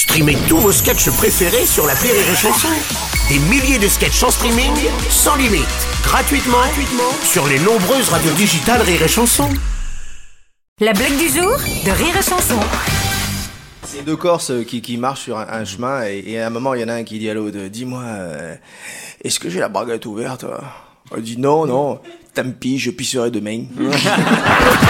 [0.00, 2.68] Streamez tous vos sketchs préférés sur la Rire et Chanson.
[3.28, 4.72] Des milliers de sketchs en streaming,
[5.10, 5.66] sans limite,
[6.02, 9.50] gratuitement, gratuitement sur les nombreuses radios digitales Rire et Chanson.
[10.80, 12.58] La blague du jour de Rire et Chanson.
[13.84, 16.72] C'est deux Corses qui, qui marchent sur un, un chemin et, et à un moment
[16.72, 18.54] il y en a un qui dit à l'autre Dis-moi, euh,
[19.22, 20.46] est-ce que j'ai la baguette ouverte
[21.14, 22.00] Il dit Non, non,
[22.32, 23.64] tant pis, je pisserai demain.